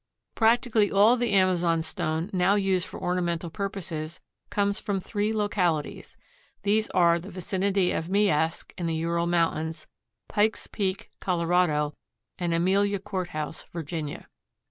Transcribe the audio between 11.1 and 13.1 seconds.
Colorado, and Amelia